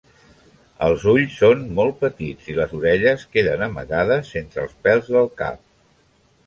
Els 0.85 1.03
ulls 1.11 1.35
són 1.41 1.61
molt 1.81 1.99
petits 2.05 2.49
i 2.55 2.57
les 2.61 2.73
orelles 2.81 3.27
queden 3.37 3.67
amagades 3.69 4.35
entre 4.45 4.67
els 4.67 4.77
pèls 4.89 5.15
del 5.17 5.35
cap. 5.45 5.67